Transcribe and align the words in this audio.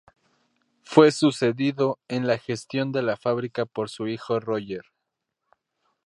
Fue 0.81 1.11
sucedido 1.11 1.99
en 2.07 2.25
la 2.25 2.39
gestión 2.39 2.91
de 2.91 3.03
la 3.03 3.17
fábrica 3.17 3.67
por 3.67 3.87
su 3.87 4.07
hijo 4.07 4.39
Roger. 4.39 4.81